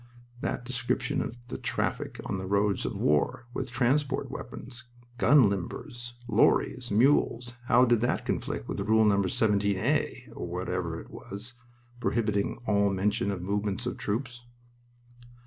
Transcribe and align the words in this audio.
That 0.39 0.65
description 0.65 1.21
of 1.21 1.49
the 1.49 1.59
traffic 1.59 2.19
on 2.25 2.39
the 2.39 2.47
roads 2.47 2.87
of 2.87 2.95
war, 2.95 3.45
with 3.53 3.69
transport 3.69 4.31
wagons, 4.31 4.85
gun 5.19 5.47
limbers, 5.47 6.13
lorries, 6.27 6.89
mules 6.89 7.53
how 7.65 7.85
did 7.85 8.01
that 8.01 8.25
conflict 8.25 8.67
with 8.67 8.79
Rule 8.79 9.05
No. 9.05 9.17
17a 9.17 10.29
(or 10.35 10.47
whatever 10.47 10.99
it 10.99 11.11
was) 11.11 11.53
prohibiting 11.99 12.57
all 12.65 12.89
mention 12.89 13.29
of 13.29 13.43
movements 13.43 13.85
of 13.85 13.97
troops? 13.97 14.43